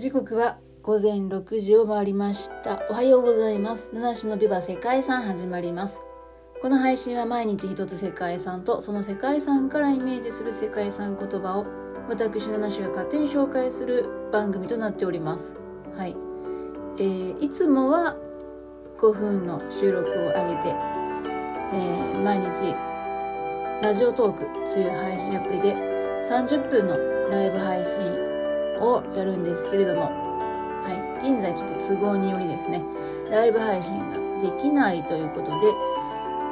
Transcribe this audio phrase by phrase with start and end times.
[0.00, 2.80] 時刻は午前6時を回りました。
[2.88, 3.90] おはようございます。
[3.92, 6.00] 七種のビバ世界遺産始まります。
[6.62, 11.66] この配信は毎日一つ世界遺産とその世界遺産からイメージする世界遺産言葉を
[12.08, 15.54] 私七種が勝手に紹介する番組となっております。
[15.94, 16.16] はい。
[16.96, 18.16] えー、いつもは
[18.96, 20.68] 5分の収録を上げて、
[21.74, 22.74] えー、毎日
[23.82, 25.74] ラジオトークという配信アプリで
[26.22, 26.96] 30分の
[27.28, 28.29] ライブ配信
[28.80, 32.82] をやるんですけれども、はい、現在ちょっと都合によりですね、
[33.30, 35.66] ライブ配信ができないということで、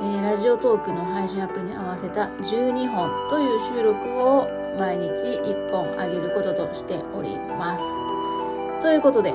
[0.00, 4.48] えー、ラジオトークの配信アプリに合わせた12本という収録を
[4.78, 7.84] 毎日1本上げることとしております。
[8.80, 9.30] ということで、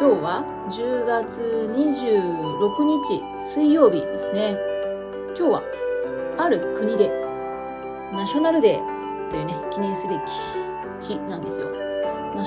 [0.00, 4.56] 今日は10月26日水曜日ですね。
[5.36, 5.62] 今日は
[6.38, 7.10] ある国で
[8.12, 10.14] ナショナルデーというね、記念すべ
[11.00, 11.87] き日なんですよ。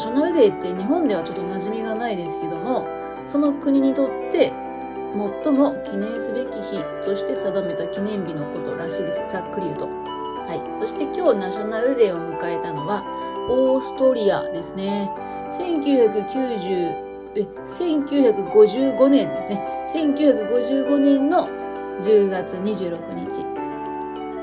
[0.01, 2.87] ナショナルデーって日本ではちょっと馴染みがないですけども、
[3.27, 4.51] その国にとって
[5.43, 9.23] 最も記念すべき日として定めた記念日のことらしいです。
[9.29, 9.85] ざっくり言うと。
[9.85, 10.79] はい。
[10.79, 13.03] そして今日ナショナルデーを迎えたのは、
[13.47, 15.11] オーストリアですね。
[15.51, 19.87] 1990、え、1955年ですね。
[19.93, 21.47] 1955年の
[22.01, 23.45] 10月26日、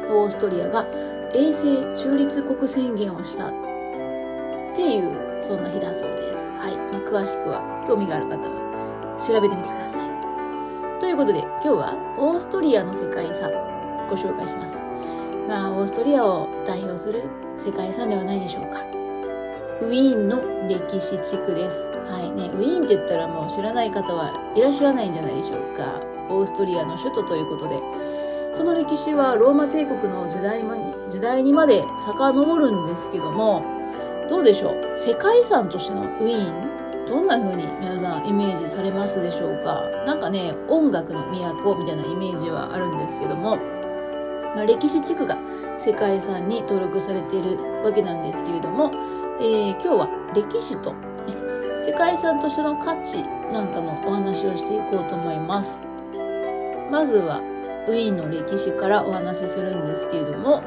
[0.08, 0.86] オーストリアが
[1.34, 3.52] 永世中立国宣言をしたっ
[4.76, 6.50] ていう、そんな日だそうです。
[6.58, 6.76] はい。
[6.92, 11.00] まあ、詳しくは、興味がある方は調べてみてください。
[11.00, 13.50] ということで、今日はオーストリアの世界遺産、
[14.08, 14.78] ご紹介します。
[15.48, 17.22] まあ、オーストリアを代表する
[17.56, 18.80] 世界遺産ではないでしょうか。
[19.80, 21.88] ウィーンの歴史地区です。
[22.10, 26.00] はいね、ウィーンって言ったらもう知らない方はいらっしゃらないんじゃないでしょうか。
[26.28, 27.80] オーストリアの首都ということで。
[28.52, 30.64] その歴史はローマ帝国の時代
[31.08, 33.77] 時代にまで遡るんですけども、
[34.28, 34.98] どうでしょう？
[34.98, 39.88] 世界遺産としてのウィーン、どんな風に皆さんイメージされますでしょうか？
[40.06, 43.56] なんかね、音楽の都みたいなイメージはあるんですけども、
[44.54, 45.38] まあ、歴史地区が
[45.78, 48.90] 世界遺産に登録されているわけなんですけれども、
[49.40, 51.34] えー、今日は歴史と、ね、
[51.82, 55.80] 世界遺産としての価値なんかのお話をしていこうと思います。
[56.90, 57.40] まずは、
[57.86, 60.62] ウィーンの歴史からお話しするんですけれども、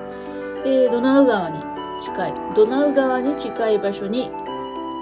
[0.63, 1.59] えー、ドナウ川に
[2.01, 4.31] 近い、ドナウ川に近い場所に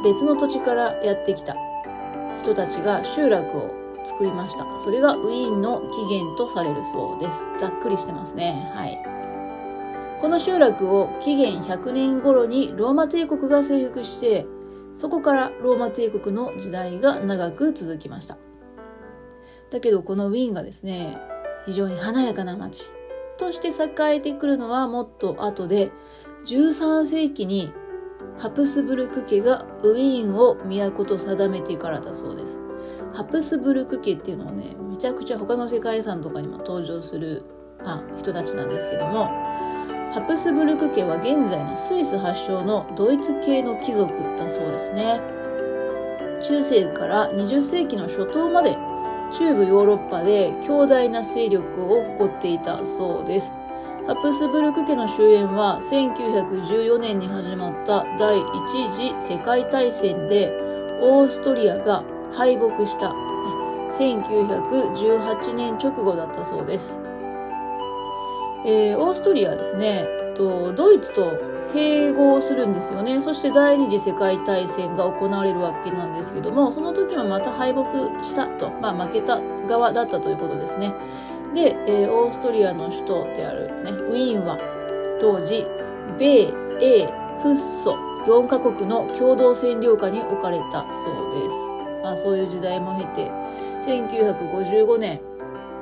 [0.04, 1.56] 別の土地からやってきた
[2.38, 4.66] 人たちが集落を作りました。
[4.84, 7.46] それがウィーンの起源とされるそうです。
[7.58, 8.72] ざっくりしてますね。
[8.76, 9.02] はい。
[10.22, 14.46] この集落を紀元100年頃にローマ帝国が征服して、
[14.96, 18.38] そこからローマ帝国の時代が長く続きました。
[19.70, 21.18] だけどこのウィーンがですね、
[21.66, 22.94] 非常に華やかな街
[23.38, 25.92] として栄えてくるのはもっと後で、
[26.46, 27.72] 13世紀に
[28.38, 32.60] ハプスブルク家がウィーンを都と定めてからだそうです。
[33.14, 37.44] ハプスブルク家っていうのはね、めちゃくちゃ他の世界遺産とかにも登場する、
[37.84, 39.26] まあ、人たちなんですけども、
[40.12, 45.22] ハプスブルク家は現在のスイス発祥のドイツ系の貴族だそうですね。
[46.42, 48.78] 中世から20世紀の初頭まで
[49.38, 53.52] 中部ヨーロッパで強大な勢力を誇っていたそうです。
[54.10, 58.44] ハプスブルク家の終焉は1914年に始まった第一
[58.92, 60.52] 次世界大戦で
[61.00, 62.04] オーストリアが
[62.34, 63.14] 敗北した
[63.92, 67.00] 1918年直後だったそうです。
[68.66, 71.38] えー、オーストリアですね、ドイツと
[71.72, 73.22] 併合するんですよね。
[73.22, 77.84] そして第二次世界大戦が行われるわけなんですけども、その時はまた敗北
[78.24, 80.96] したと、まあ負けた側だったということですね。
[81.54, 84.58] で、えー、オーストリアの首都であるね、ウィーンは
[85.20, 85.66] 当時、
[86.18, 87.06] 米、英、
[87.42, 91.56] フッソ4カ国の共同占領下に置かれたそうです。
[92.04, 93.32] まあそういう時代も経て、
[93.82, 95.20] 1955年、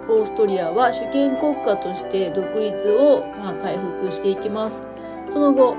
[0.10, 4.84] オーストリアは主権国家として独立を、まあ、回復していきます。
[5.30, 5.76] その後、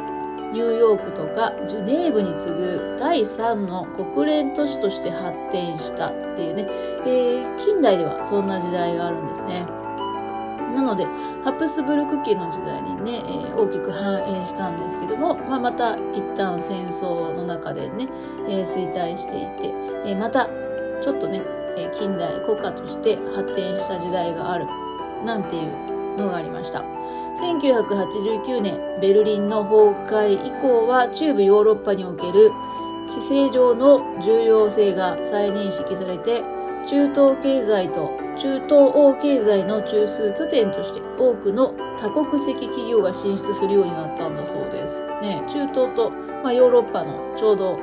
[0.52, 6.66] ニューヨークとかジュネーブに次ぐ第3の国連都市として発展したっていうね、
[7.06, 9.66] えー、近代ではそんな時代があるんですね。
[10.74, 11.06] なので、
[11.42, 18.06] ハプスブルク家の時代にね、えー、大きく繁栄したんですけども、まあ、また一旦戦争の中でね、
[18.46, 19.74] えー、衰退していて、
[20.04, 20.46] えまた
[21.02, 21.42] ちょっとね、
[21.92, 24.66] 近代国家として発展した時代がある
[25.24, 26.82] なんていうのがありました
[27.40, 32.50] 1989年ベルリンの崩壊以降は中部ヨーロッパにおける
[33.08, 36.42] 地政上の重要性が再認識されて
[36.86, 45.02] 中東経済と中東欧経済の中枢拠点として多くの多国籍企業が進出するようになったんだそうです。
[45.20, 46.10] ね、中東と、
[46.42, 47.78] まあ、ヨーロッパのちょうど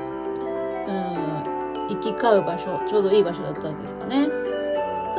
[0.88, 4.28] うん、行き交う場所、ちょうどいい場所だったんですかね。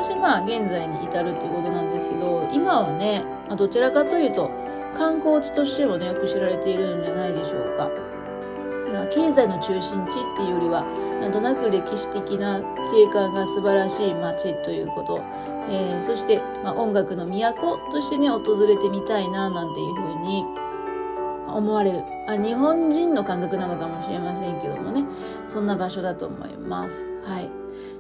[0.07, 4.51] しまあ現在に至るっていうことなんですけど、今はね、まあ、どちらかというと
[4.97, 7.91] 観光地としてもね、よく知られているんじゃないでしょうか。
[8.93, 10.85] まあ、経済の中心地っていうよりは、
[11.21, 15.21] なんとなく歴史的な景観が素晴らしい街ということ、
[15.69, 20.45] えー、そして、まあ、音楽の都としてね、訪れてみたいな、なんていうふうに
[21.49, 22.37] 思われるあ。
[22.37, 25.05] 日本人の感覚なのかもしれませんけどもね、
[25.49, 27.07] そんな場所だと思います。
[27.25, 27.51] はい。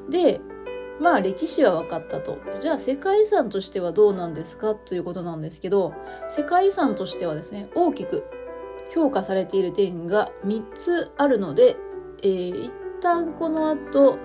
[0.08, 0.40] で、
[1.00, 2.38] まあ歴史は分かったと。
[2.60, 5.94] じゃあ世界遺産としてはどうなんですかということなんですけど、
[6.28, 8.24] 世界遺産としてはですね、大きく
[8.94, 11.76] 評価されている点が3つあるので、
[12.22, 12.72] えー、一
[13.02, 14.18] 旦この後、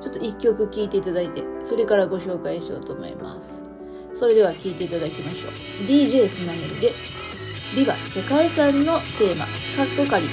[0.00, 3.62] ちょっと1曲聴いていただいて、それからご紹介しようと思います。
[4.14, 5.52] それでは聴いていただきましょう。
[5.86, 6.90] DJ スナメリで、
[7.76, 9.44] ビバ世界遺産のテーマ、
[9.76, 10.28] カッコカリ。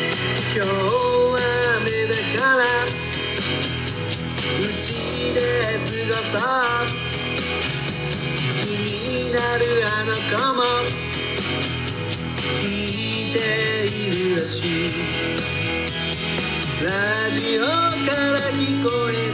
[0.00, 1.36] 今日は
[1.80, 2.64] 雨だから
[4.58, 5.38] うちで
[5.76, 6.88] 過ごそう。
[8.56, 10.18] 気になるあの子
[10.56, 10.58] も
[12.36, 12.62] 聞
[13.28, 13.38] いて
[13.86, 14.50] いるらし
[14.86, 14.88] い。
[16.82, 16.88] ラ
[17.30, 19.29] ジオから聞こえる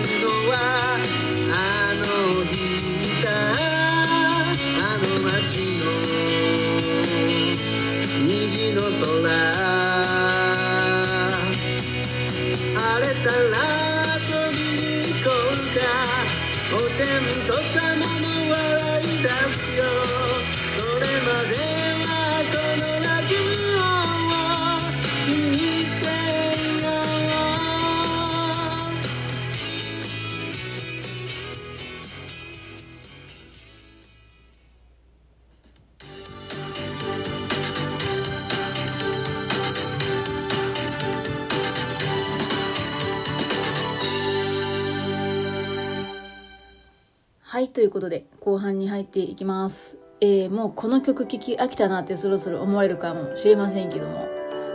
[47.56, 49.98] はい、ということで、後半に入っていきます。
[50.20, 54.28] えー、もうこの曲聴き飽きたなってそろそろ思われるかもしれませんけども、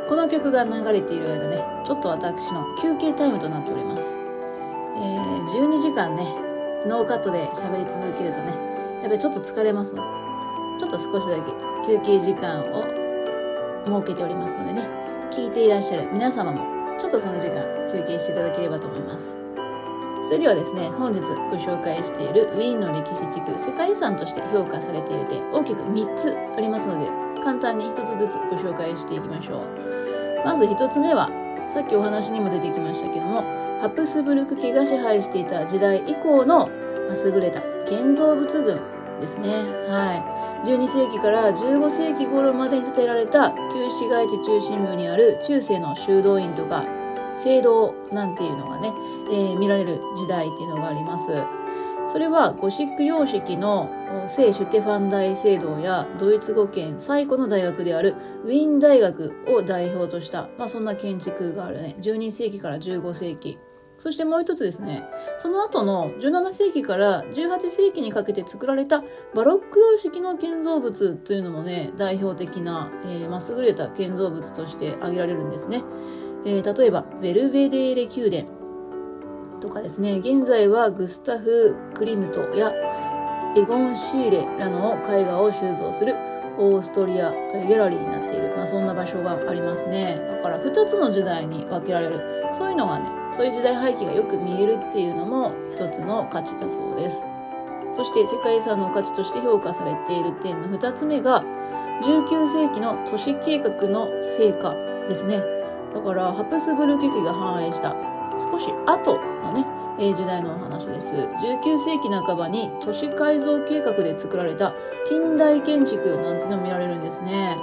[0.10, 4.18] この曲が流れている間ね、ちょっと私の休憩タイムとなっております。
[4.18, 6.26] えー、12時間ね、
[6.88, 8.50] ノーカットで喋り続けるとね、
[9.02, 11.52] やっぱりちょっと疲れますので、ちょっと少しだけ
[11.86, 12.88] 休憩時間を
[13.86, 14.90] 設けておりますのでね、
[15.30, 17.62] 聞いていらっしゃる皆様も、ちょっとその時間
[17.92, 19.41] 休憩していただければと思います。
[20.24, 27.10] それではですね、本日ご紹介しているウィーンの歴史地区、世界遺産として評価されている点、大きく3つありますので、
[27.44, 30.46] 簡単に1つずつご紹介していきましょう。
[30.46, 31.30] まず1つ目は、
[31.70, 33.44] さっきお話にも出てきましたけども、
[33.82, 36.70] ハプスブルク家が支配していた時代以降の
[37.26, 38.82] 優れた建造物群
[39.20, 39.50] ですね。
[39.88, 40.16] は
[40.66, 40.68] い。
[40.68, 46.86] 12世紀から15世紀頃までに建てられた旧市街地中心部にある中世の修道院とか
[47.36, 48.94] 聖堂なんていうのがね、
[49.30, 51.44] えー、見られる時代っていうのがあります。
[52.12, 53.90] それはゴシック様式の
[54.28, 61.96] 聖シュテファン大聖堂やドイツ語圏最古の大学であるウィーン大学を代表とした、まあそんな建築があるね。
[62.02, 63.60] 12世紀から15世紀。
[64.02, 65.04] そしてもう一つですね、
[65.38, 69.04] その後の17世紀から18世紀にかけて作られた
[69.36, 75.84] バロック様式の建造物というのもね、代表的な、えー、まあ、優れた建造物として挙げられるんですね。
[76.46, 78.62] えー、例えば、ベルベデーレ宮殿
[79.60, 82.74] とかですね、現在はグスタフ・クリムトや
[83.56, 86.16] エゴン・シーレらの絵画を収蔵する
[86.58, 90.20] オーストリアギャラリーになっている、まあ、そんな場所がありますね。
[90.38, 92.20] だから2つの時代に分けられる。
[92.58, 93.06] そういうのがね、
[93.36, 97.26] そういう時代背景がよく見えるっていうのも一つの価値だそうです。
[97.94, 101.44] そして世界遺産の価値として評価されている点の2つ目が、
[102.02, 104.74] 19世紀の都市計画の成果
[105.08, 105.61] ですね。
[105.94, 107.96] だからハプスブルク家が繁栄した
[108.38, 109.66] 少し後のね、
[110.00, 111.14] え、時代のお話です。
[111.14, 114.74] 19世紀半ばに都市改造計画で作られた
[115.08, 117.58] 近代建築なんてのも見られるんですね。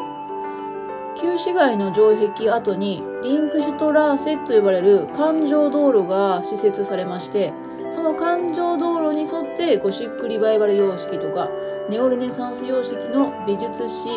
[1.21, 7.53] 旧市街の城壁跡にリンクシュトラーセと呼ばれる環状道路が施設されまして、
[7.91, 11.49] その環状道路に沿ってゴシックリバイバル様式とか
[11.89, 14.11] ネオルネサンス様式の美術史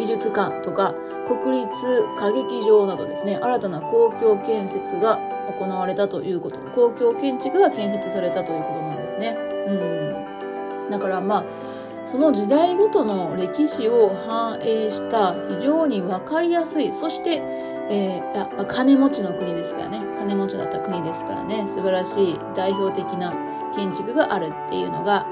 [0.00, 0.94] 美術館とか
[1.28, 1.70] 国立
[2.16, 5.18] 歌劇場などですね、新たな公共建設が
[5.58, 9.36] 行われたということ、公共建築が建設されたということなんですね。
[9.68, 10.90] うん。
[10.90, 11.44] だからまあ、
[12.06, 17.42] その時代ごとの歴史を反映した非常にわかりやすい、そして、
[17.90, 23.32] えー、やっぱ金持ちの国ですからね、金持ちだった国ですからね、素晴らしい代表的な
[23.74, 25.26] 建築があるっていうのが、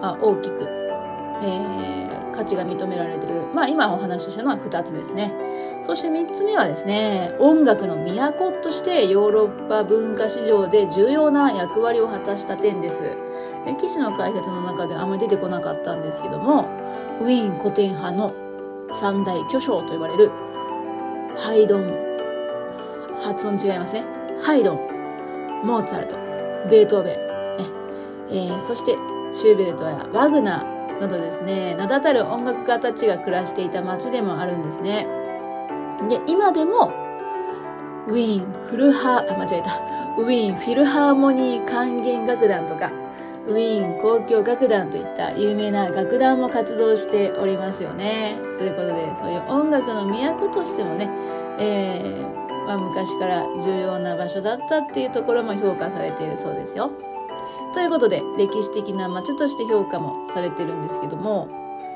[0.00, 0.87] まあ、大きく、
[1.42, 3.42] えー、価値が認められてる。
[3.54, 5.32] まあ今お話ししたのは2つですね。
[5.82, 13.16] そして3つ目はですね、音楽の都としてヨーロッパ文化史上で重要な役割を果たした点です。
[13.66, 16.66] 歴史の解説の中であんまり出てこなかったんですけども、
[17.20, 18.32] ウィーン古典派の
[18.92, 20.30] 三大巨匠と呼ばれる
[21.36, 21.90] ハイドン、
[23.22, 24.04] 発音違いますね。
[24.42, 24.78] ハイドン、
[25.64, 26.16] モーツァルト、
[26.68, 27.20] ベートーベン、ね
[28.30, 28.92] えー、そして
[29.34, 35.06] シューベルトやワグナーなどですね、名だたる音楽家たちが暮らしていた街でもあるんですね。
[36.08, 36.92] で、今でも、
[38.08, 39.70] ウィーンフルハー、あ、間違えた。
[40.16, 42.90] ウィーンフィルハーモニー管弦楽団とか、
[43.46, 48.36] ウィーン交響楽団といった有名な楽団も活動しておりますよね。
[48.58, 51.10] ということで、そういう音楽の都としてもね、
[51.58, 56.90] えー、まあ、昔から重要な場所だったっていうところも評価されているそうですよ。
[57.74, 61.48] ということで、歴史的な街として評価もされてるんですけども、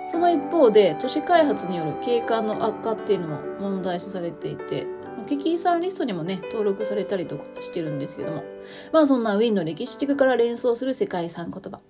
[0.08, 4.86] その一方で、都市開発による景観の悪化っていうのも問題視されていて、
[5.26, 8.44] 危機遺産リストにもね、登録されたりとかしてるんですけども。
[8.92, 11.80] まあそんなウィンの歴史地区から連想する世界遺産言葉。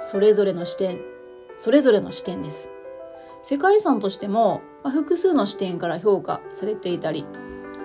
[0.00, 1.00] それぞれの視点、
[1.58, 2.68] それぞれの視点です。
[3.42, 7.24] 世界遺産としても、まあ、複数の視点から評価されていたり、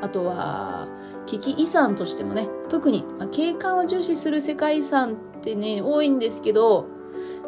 [0.02, 0.88] あとは、
[1.26, 6.86] 危機遺産としてもね、特に、景観を重視する世界遺産ってね、多いんですけど、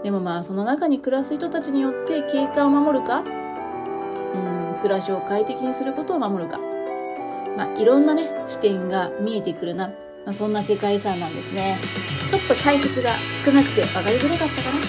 [0.04, 3.26] でもまあその中に暮らす人たちによって景観を守るか、うん、
[4.82, 6.58] 暮らしを快適にすることを守るか、
[7.58, 9.90] まあ、いろんなね、視点が見えてくるな。
[10.24, 11.78] まあ、そんな世界遺産なんですね。
[12.28, 13.10] ちょっと解説が
[13.44, 14.82] 少なくて分かりづらかったかな？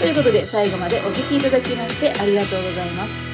[0.00, 3.27] ということで最後までお聴きいただきましてありがとうございます。